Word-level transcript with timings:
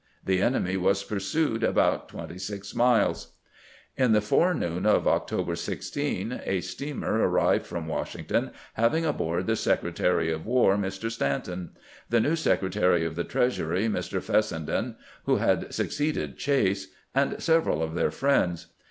The 0.25 0.41
enemy 0.41 0.77
was 0.77 1.03
pursued 1.03 1.63
about 1.63 2.09
twenty 2.09 2.39
six 2.39 2.73
miles. 2.73 3.33
In 3.95 4.13
the 4.13 4.19
forenoon 4.19 4.87
of 4.87 5.07
October 5.07 5.55
16 5.55 6.41
a 6.43 6.61
steamer 6.61 7.19
arrived 7.19 7.67
from 7.67 7.85
Washington, 7.85 8.49
having 8.73 9.05
aboard 9.05 9.45
the 9.45 9.55
Secretary 9.55 10.31
of 10.31 10.43
War, 10.47 10.75
Mr. 10.75 11.11
Stanton; 11.11 11.73
the 12.09 12.19
new 12.19 12.35
Secretary 12.35 13.05
of 13.05 13.15
the 13.15 13.23
Treasury, 13.23 13.87
Mr. 13.87 14.23
Fes 14.23 14.47
senden, 14.51 14.95
who 15.25 15.35
had 15.35 15.71
succeeded 15.71 16.35
Chase; 16.35 16.87
and 17.13 17.39
several 17.39 17.83
of 17.83 17.93
their 17.93 18.09
friends. 18.09 18.73